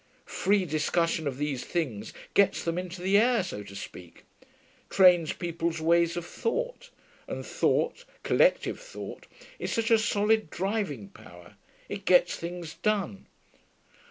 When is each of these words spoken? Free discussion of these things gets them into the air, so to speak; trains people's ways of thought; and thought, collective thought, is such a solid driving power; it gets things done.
Free 0.25 0.65
discussion 0.65 1.27
of 1.27 1.37
these 1.37 1.63
things 1.63 2.11
gets 2.33 2.63
them 2.63 2.79
into 2.79 3.03
the 3.03 3.19
air, 3.19 3.43
so 3.43 3.61
to 3.61 3.75
speak; 3.75 4.23
trains 4.89 5.31
people's 5.31 5.79
ways 5.79 6.17
of 6.17 6.25
thought; 6.25 6.89
and 7.27 7.45
thought, 7.45 8.03
collective 8.23 8.79
thought, 8.79 9.27
is 9.59 9.71
such 9.71 9.91
a 9.91 9.99
solid 9.99 10.49
driving 10.49 11.09
power; 11.09 11.55
it 11.87 12.05
gets 12.05 12.35
things 12.35 12.73
done. 12.81 13.27